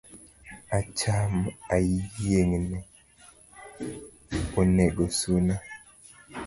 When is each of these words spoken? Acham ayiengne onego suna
Acham 0.77 1.33
ayiengne 1.75 2.79
onego 4.59 5.05
suna 5.19 5.55